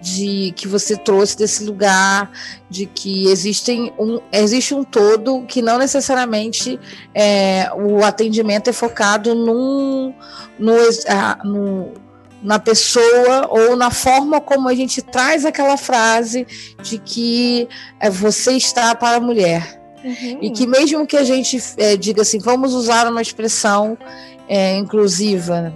[0.00, 2.30] De que você trouxe desse lugar,
[2.70, 6.78] de que existem um, existe um todo que não necessariamente
[7.14, 10.14] é, o atendimento é focado num,
[10.58, 10.76] no,
[11.44, 12.06] no
[12.42, 16.46] na pessoa ou na forma como a gente traz aquela frase
[16.82, 17.68] de que
[17.98, 19.85] é, você está para a mulher.
[20.06, 20.38] Uhum.
[20.40, 23.98] E que mesmo que a gente é, diga assim, vamos usar uma expressão
[24.48, 25.74] é, inclusiva,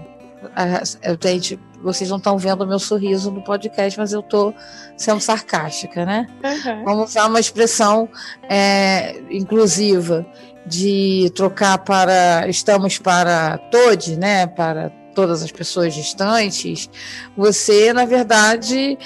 [0.55, 0.83] a,
[1.29, 4.55] gente, vocês não estão vendo o meu sorriso no podcast, mas eu estou
[4.97, 6.29] sendo sarcástica, né?
[6.45, 6.85] Uhum.
[6.85, 8.09] Vamos usar uma expressão
[8.49, 10.25] é, inclusiva
[10.65, 14.47] de trocar para estamos para todos, né?
[14.47, 16.89] Para todas as pessoas distantes.
[17.37, 18.97] Você, na verdade,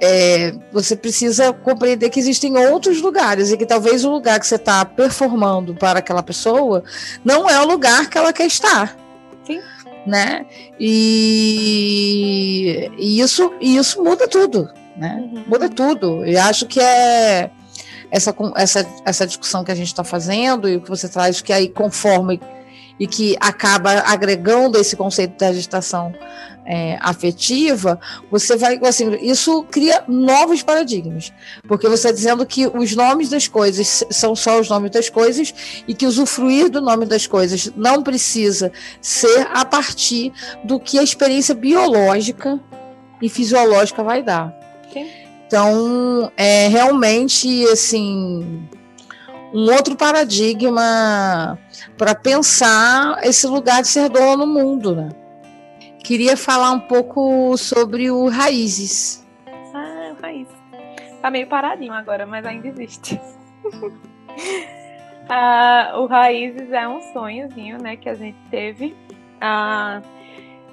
[0.00, 4.56] é, você precisa compreender que existem outros lugares e que talvez o lugar que você
[4.56, 6.84] está performando para aquela pessoa
[7.24, 8.96] não é o lugar que ela quer estar.
[9.46, 9.60] Sim.
[10.06, 10.44] Né?
[10.78, 11.98] E,
[12.98, 14.68] e isso, e isso muda tudo.
[14.96, 15.16] Né?
[15.32, 15.44] Uhum.
[15.46, 16.24] Muda tudo.
[16.24, 17.50] E acho que é
[18.10, 21.52] essa, essa, essa discussão que a gente está fazendo e o que você traz, que
[21.52, 22.40] aí conforme
[22.98, 26.14] e que acaba agregando esse conceito da gestação
[26.66, 27.98] é, afetiva,
[28.30, 31.32] você vai, assim, isso cria novos paradigmas,
[31.68, 35.54] porque você está dizendo que os nomes das coisas são só os nomes das coisas
[35.86, 40.32] e que usufruir do nome das coisas não precisa ser a partir
[40.64, 42.58] do que a experiência biológica
[43.22, 44.52] e fisiológica vai dar.
[44.92, 45.08] Sim.
[45.46, 48.68] Então, é realmente, assim,
[49.56, 51.58] um outro paradigma
[51.96, 55.08] para pensar esse lugar de ser dono no mundo, né?
[56.04, 59.26] Queria falar um pouco sobre o Raízes.
[59.74, 60.54] Ah, o Raízes.
[61.22, 63.18] Tá meio paradinho agora, mas ainda existe.
[65.26, 68.94] ah, o Raízes é um sonhozinho, né, que a gente teve.
[69.40, 70.02] Ah,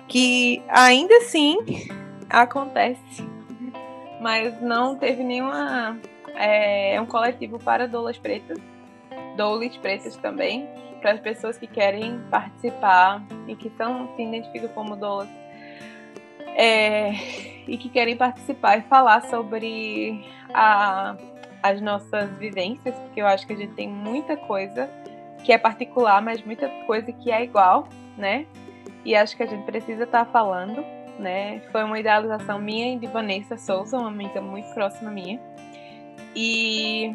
[0.10, 1.56] que ainda assim
[2.30, 3.26] acontece,
[4.20, 5.98] mas não teve nenhuma.
[6.36, 8.58] É, um coletivo para doulas pretas,
[9.36, 10.68] doulas pretas também,
[11.02, 15.30] para as pessoas que querem participar e que são, se identificam como doulas
[16.56, 17.14] é,
[17.68, 21.16] e que querem participar e falar sobre a,
[21.62, 24.90] as nossas vivências, porque eu acho que a gente tem muita coisa
[25.44, 28.46] que é particular, mas muita coisa que é igual, né?
[29.04, 30.84] E acho que a gente precisa estar tá falando,
[31.20, 31.62] né?
[31.72, 35.40] Foi uma idealização minha e de Vanessa Souza, uma amiga muito próxima minha.
[36.36, 37.14] E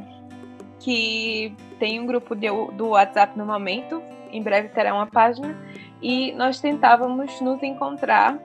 [0.81, 5.57] que tem um grupo de, do WhatsApp no momento, em breve terá uma página,
[6.01, 8.38] e nós tentávamos nos encontrar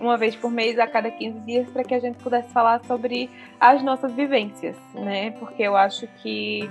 [0.00, 3.30] uma vez por mês, a cada 15 dias, para que a gente pudesse falar sobre
[3.60, 5.30] as nossas vivências, né?
[5.32, 6.68] Porque eu acho que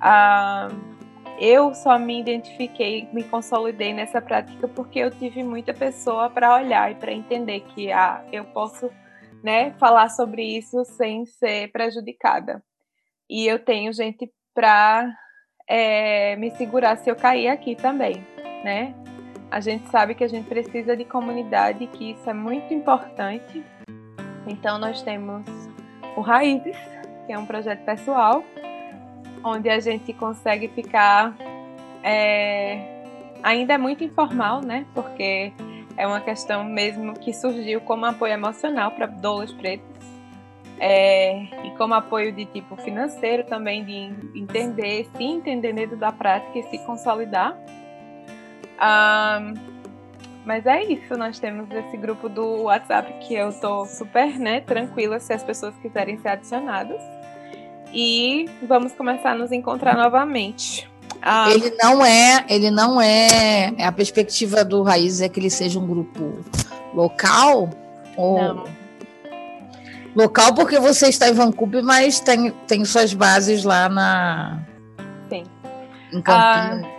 [0.00, 0.68] ah,
[1.38, 6.92] eu só me identifiquei, me consolidei nessa prática porque eu tive muita pessoa para olhar
[6.92, 8.90] e para entender que ah, eu posso
[9.42, 12.62] né, falar sobre isso sem ser prejudicada.
[13.28, 15.14] E eu tenho gente para
[15.68, 18.24] é, me segurar se eu cair aqui também,
[18.62, 18.94] né?
[19.50, 23.64] A gente sabe que a gente precisa de comunidade, que isso é muito importante.
[24.46, 25.44] Então nós temos
[26.16, 26.76] o Raízes,
[27.26, 28.42] que é um projeto pessoal,
[29.42, 31.34] onde a gente consegue ficar
[32.02, 32.94] é,
[33.42, 34.86] ainda é muito informal, né?
[34.94, 35.52] Porque
[35.96, 39.93] é uma questão mesmo que surgiu como apoio emocional para doulas pretas
[40.78, 46.58] é, e como apoio de tipo financeiro também, de entender, se entender dentro da prática
[46.58, 47.56] e se consolidar.
[48.74, 49.54] Um,
[50.44, 55.18] mas é isso, nós temos esse grupo do WhatsApp que eu tô super, né, tranquila
[55.18, 57.00] se as pessoas quiserem ser adicionadas.
[57.92, 60.90] E vamos começar a nos encontrar novamente.
[61.22, 61.48] Ah.
[61.50, 63.72] Ele não é, ele não é.
[63.78, 66.44] A perspectiva do Raiz é que ele seja um grupo
[66.92, 67.70] local
[68.16, 68.64] ou não.
[70.14, 74.60] Local porque você está em Vancouver, mas tem, tem suas bases lá na.
[75.28, 75.44] Sim.
[76.12, 76.82] Em Campina.
[76.84, 76.94] Ah.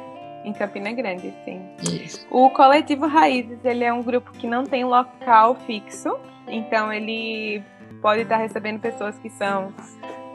[0.45, 1.62] Em Campina Grande, sim.
[1.82, 2.28] Isso.
[2.30, 6.15] O coletivo Raízes ele é um grupo que não tem local fixo,
[6.47, 7.63] então ele
[7.99, 9.73] pode estar recebendo pessoas que são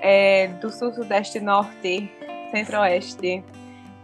[0.01, 2.11] é, do sul, sudeste, norte,
[2.51, 3.45] centro-oeste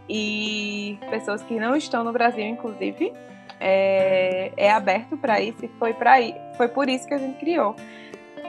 [0.07, 3.11] e pessoas que não estão no Brasil, inclusive.
[3.59, 6.17] É, é aberto para isso e foi, pra,
[6.55, 7.75] foi por isso que a gente criou.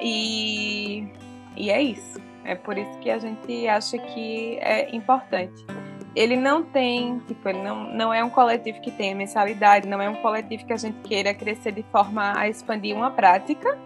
[0.00, 1.08] E,
[1.56, 2.20] e é isso.
[2.44, 5.64] É por isso que a gente acha que é importante
[6.18, 10.08] ele não tem, tipo, ele não, não é um coletivo que tem mensalidade, não é
[10.08, 13.78] um coletivo que a gente queira crescer de forma a expandir uma prática,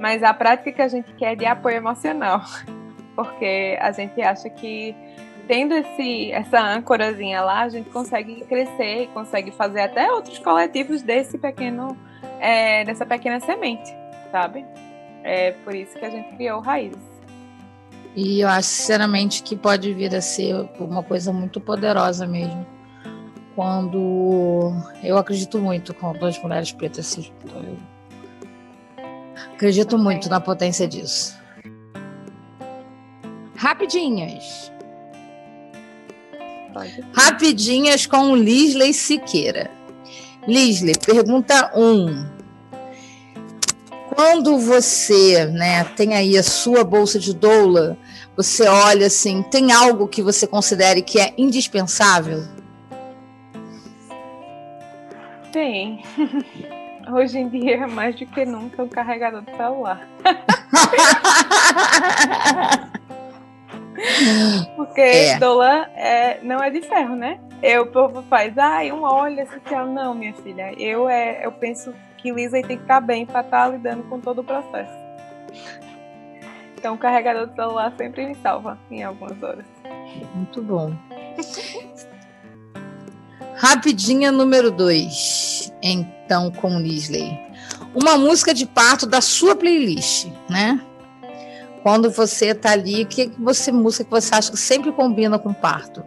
[0.00, 2.40] mas a prática que a gente quer é de apoio emocional,
[3.14, 4.96] porque a gente acha que
[5.46, 11.02] tendo esse, essa âncorazinha lá, a gente consegue crescer e consegue fazer até outros coletivos
[11.02, 11.96] desse pequeno,
[12.40, 13.94] é, dessa pequena semente,
[14.32, 14.64] sabe?
[15.28, 17.02] É por isso que a gente criou Raízes.
[18.14, 22.64] E eu acho, sinceramente, que pode vir a ser uma coisa muito poderosa mesmo.
[23.56, 27.76] Quando eu acredito muito quando as mulheres pretas se juntam.
[28.96, 31.36] Eu acredito muito na potência disso.
[33.56, 34.70] Rapidinhas.
[37.12, 39.70] Rapidinhas com Lisley Siqueira.
[40.46, 41.82] Lisley, pergunta 1.
[41.82, 42.35] Um.
[44.16, 47.98] Quando você né, tem aí a sua bolsa de doula,
[48.34, 52.42] você olha assim, tem algo que você considere que é indispensável?
[55.52, 56.02] Tem.
[57.12, 60.08] Hoje em dia, mais do que nunca, o carregador do celular.
[64.76, 65.38] Porque é.
[65.38, 67.38] doula é, não é de ferro, né?
[67.62, 69.86] Eu, o povo faz, ah, um óleo essencial.
[69.86, 70.72] Não, minha filha.
[70.78, 74.20] Eu, é, eu penso que Lisa tem que estar bem para estar tá lidando com
[74.20, 74.92] todo o processo.
[76.76, 79.64] Então o carregador do celular sempre me salva em algumas horas.
[80.34, 80.94] Muito bom.
[83.56, 85.72] Rapidinha número 2.
[85.82, 87.38] Então, com Lisley.
[87.94, 90.80] Uma música de parto da sua playlist, né?
[91.82, 96.04] Quando você tá ali, que você música que você acha que sempre combina com parto?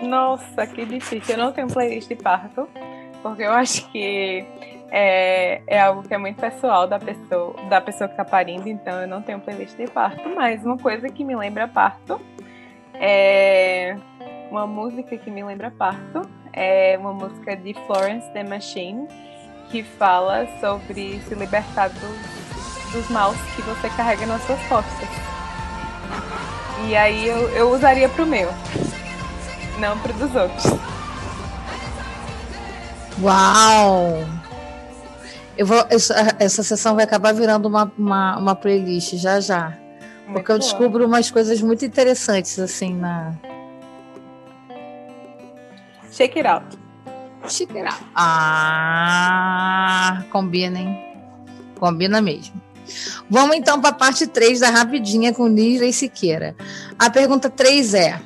[0.00, 1.34] Nossa, que difícil.
[1.36, 2.68] Eu não tenho playlist de parto,
[3.28, 4.46] porque eu acho que
[4.90, 9.00] é, é algo que é muito pessoal da pessoa, da pessoa que está parindo, então
[9.00, 12.20] eu não tenho playlist de parto, mas uma coisa que me lembra parto
[12.94, 13.96] é
[14.50, 19.08] uma música que me lembra parto, é uma música de Florence the Machine,
[19.70, 25.08] que fala sobre se libertar dos, dos maus que você carrega nas suas costas.
[26.88, 28.48] E aí eu, eu usaria pro meu,
[29.80, 30.95] não pro dos outros.
[33.20, 34.24] Uau!
[35.56, 39.78] Eu vou, essa, essa sessão vai acabar virando uma, uma, uma playlist já já.
[40.26, 43.32] Muito porque eu descubro umas coisas muito interessantes assim na.
[46.12, 46.66] Shake it out.
[47.48, 48.04] Shake it out.
[48.14, 50.98] Ah, combina, hein?
[51.78, 52.60] Combina mesmo.
[53.30, 56.54] Vamos então para a parte 3 da Rapidinha com e Siqueira.
[56.98, 58.20] A pergunta 3 é: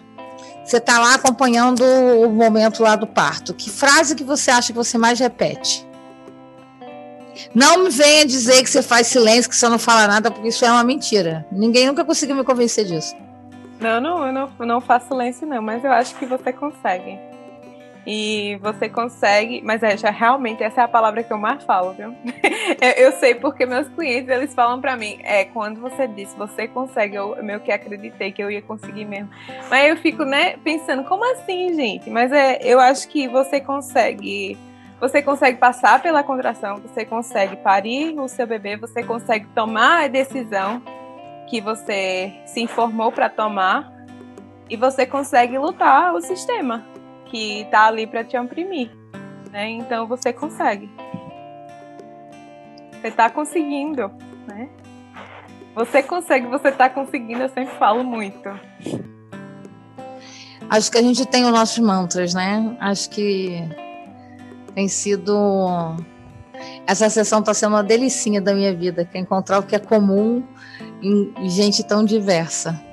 [0.71, 3.53] você está lá acompanhando o momento lá do parto.
[3.53, 5.85] Que frase que você acha que você mais repete?
[7.53, 10.65] Não me venha dizer que você faz silêncio, que você não fala nada, porque isso
[10.65, 11.45] é uma mentira.
[11.51, 13.17] Ninguém nunca conseguiu me convencer disso.
[13.81, 17.19] Não, não, eu não, não faço silêncio, não, mas eu acho que você consegue.
[18.07, 21.93] E você consegue, mas é, já realmente essa é a palavra que eu mais falo,
[21.93, 22.15] viu?
[22.97, 27.17] eu, sei porque meus clientes eles falam para mim, é quando você disse você consegue,
[27.17, 29.29] eu meio que acreditei que eu ia conseguir mesmo.
[29.69, 32.09] Mas eu fico, né, pensando, como assim, gente?
[32.09, 34.57] Mas é, eu acho que você consegue
[34.99, 40.09] você consegue passar pela contração, você consegue parir o seu bebê, você consegue tomar a
[40.09, 40.83] decisão
[41.49, 43.91] que você se informou para tomar
[44.69, 46.85] e você consegue lutar o sistema
[47.31, 48.91] que está ali para te oprimir,
[49.51, 49.71] né?
[49.71, 50.91] Então você consegue.
[52.93, 54.11] Você está conseguindo,
[54.47, 54.69] né?
[55.75, 58.49] Você consegue, você está conseguindo, eu sempre falo muito.
[60.69, 62.77] Acho que a gente tem os nossos mantras, né?
[62.81, 63.63] Acho que
[64.75, 65.97] tem sido.
[66.87, 69.79] Essa sessão está sendo uma delicinha da minha vida, que é encontrar o que é
[69.79, 70.43] comum
[71.03, 72.90] em gente tão diversa.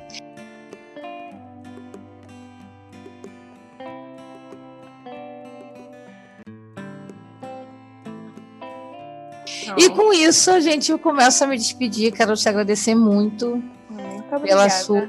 [9.77, 12.11] E com isso a gente começa a me despedir.
[12.11, 15.07] Quero te agradecer muito, muito pela sua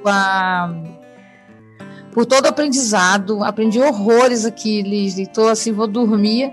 [2.12, 3.44] por todo o aprendizado.
[3.44, 5.16] Aprendi horrores aqui, Liz.
[5.18, 6.52] Estou assim, vou dormir.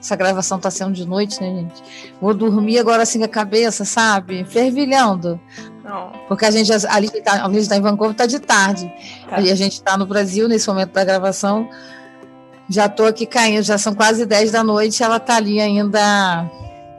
[0.00, 1.82] Essa gravação está sendo de noite, né, gente?
[2.20, 4.44] Vou dormir agora assim com a cabeça, sabe?
[4.44, 5.40] Fervilhando.
[5.84, 6.12] Não.
[6.28, 8.90] Porque a gente, a Liz está tá em Vancouver, está de tarde.
[9.28, 9.40] Tá.
[9.40, 11.68] E a gente está no Brasil nesse momento da gravação.
[12.70, 16.50] Já estou aqui caindo, já são quase 10 da noite, ela está ali ainda.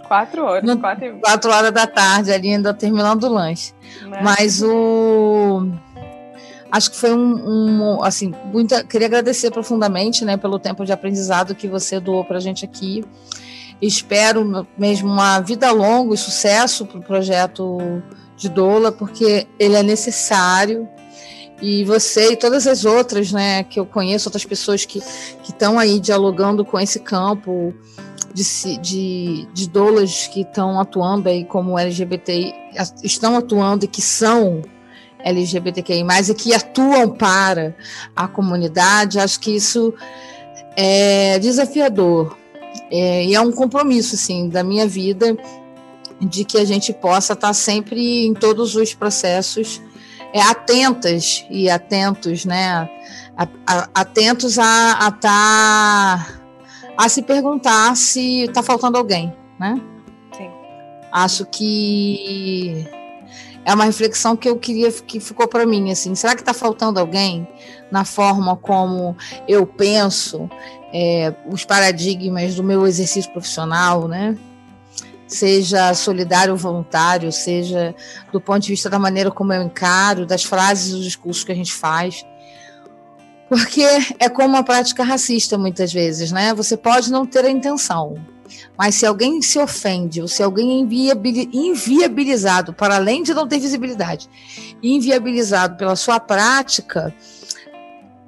[0.09, 1.19] Quatro horas, no, quatro...
[1.21, 3.73] quatro horas da tarde, ali ainda terminando o lanche.
[4.07, 4.19] Né?
[4.23, 5.71] Mas o
[6.71, 11.55] acho que foi um, um, assim, muita, queria agradecer profundamente, né, pelo tempo de aprendizado
[11.55, 13.05] que você doou para a gente aqui.
[13.79, 18.01] Espero mesmo uma vida longa e sucesso para o projeto
[18.35, 20.87] de Doula, porque ele é necessário.
[21.61, 25.01] E você e todas as outras, né, que eu conheço, outras pessoas que
[25.43, 27.73] estão aí dialogando com esse campo
[28.33, 32.53] de, de, de doulas que estão atuando aí como LGBT,
[33.03, 34.61] estão atuando e que são
[35.23, 37.75] LGBTQI+, e que atuam para
[38.15, 39.93] a comunidade, acho que isso
[40.75, 42.37] é desafiador.
[42.91, 45.37] É, e é um compromisso, assim, da minha vida,
[46.21, 49.81] de que a gente possa estar sempre em todos os processos
[50.33, 52.89] é, atentas e atentos, né?
[53.93, 56.41] Atentos a estar tá,
[56.99, 59.81] a se perguntar se está faltando alguém, né?
[60.35, 60.51] Sim.
[61.13, 62.85] Acho que
[63.63, 66.99] é uma reflexão que eu queria que ficou para mim assim será que está faltando
[66.99, 67.47] alguém
[67.89, 69.15] na forma como
[69.47, 70.49] eu penso
[70.91, 74.35] é, os paradigmas do meu exercício profissional né
[75.27, 77.93] seja solidário ou voluntário seja
[78.31, 81.55] do ponto de vista da maneira como eu encaro das frases dos discursos que a
[81.55, 82.25] gente faz
[83.49, 83.83] porque
[84.19, 88.15] é como uma prática racista muitas vezes né você pode não ter a intenção
[88.77, 91.15] mas se alguém se ofende, ou se alguém é
[91.53, 94.27] inviabilizado, para além de não ter visibilidade,
[94.81, 97.13] inviabilizado pela sua prática,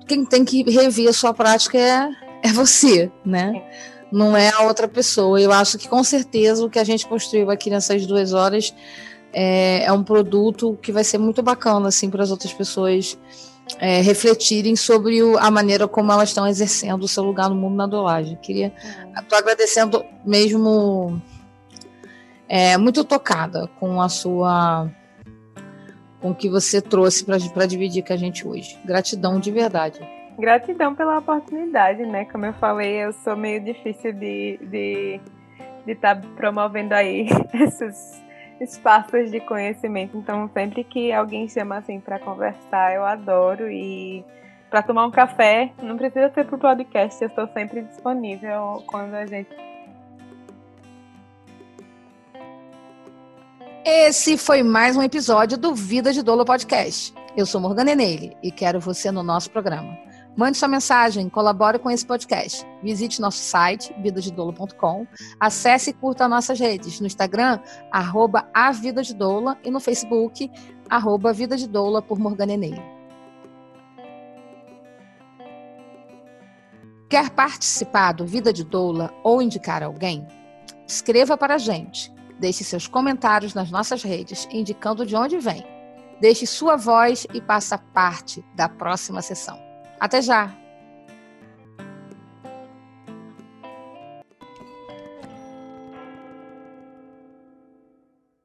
[0.08, 2.10] quem tem que rever a sua prática é,
[2.44, 3.64] é você, né?
[4.12, 5.40] Não é a outra pessoa.
[5.40, 8.74] Eu acho que com certeza o que a gente construiu aqui nessas duas horas
[9.32, 13.18] é, é um produto que vai ser muito bacana assim para as outras pessoas
[13.80, 17.76] é, refletirem sobre o, a maneira como elas estão exercendo o seu lugar no mundo
[17.76, 18.38] na dolagem.
[18.42, 18.74] Queria,
[19.18, 21.22] estou agradecendo mesmo,
[22.48, 24.90] é, muito tocada com a sua,
[26.20, 28.78] com o que você trouxe para dividir com a gente hoje.
[28.86, 30.00] Gratidão de verdade.
[30.38, 32.26] Gratidão pela oportunidade, né?
[32.26, 35.22] Como eu falei, eu sou meio difícil de estar de,
[35.86, 38.22] de tá promovendo aí esses
[38.62, 40.16] espaços de conhecimento.
[40.16, 44.24] Então, sempre que alguém chama assim para conversar, eu adoro e
[44.70, 49.26] para tomar um café, não precisa ser pro podcast, eu estou sempre disponível quando a
[49.26, 49.50] gente
[53.84, 57.14] Esse foi mais um episódio do Vida de Dolo Podcast.
[57.36, 59.98] Eu sou Morgana Enele e quero você no nosso programa.
[60.36, 62.66] Mande sua mensagem, colabore com esse podcast.
[62.82, 65.06] Visite nosso site, vidadedolo.com.
[65.40, 67.60] Acesse e curta nossas redes no Instagram,
[67.92, 70.50] arroba a Vida de Doula, e no Facebook,
[70.90, 72.82] arroba Vida de Doula por Morgana Enem.
[77.10, 80.26] Quer participar do Vida de Doula ou indicar alguém?
[80.88, 82.12] Escreva para a gente.
[82.40, 85.62] Deixe seus comentários nas nossas redes, indicando de onde vem.
[86.22, 89.71] Deixe sua voz e faça parte da próxima sessão.
[90.02, 90.61] Até já!